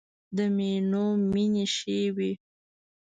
[0.35, 2.31] د مینو مینې ښې وې.